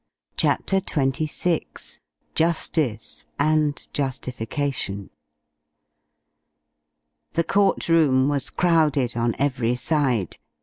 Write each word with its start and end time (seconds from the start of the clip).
CHAPTER 0.35 0.77
XXVI 0.79 1.99
JUSTICE 2.33 3.25
AND 3.37 3.87
JUSTIFICATION 3.93 5.11
The 7.33 7.43
court 7.43 7.87
room 7.87 8.27
was 8.27 8.49
crowded 8.49 9.15
on 9.15 9.35
every 9.37 9.75
side. 9.75 10.39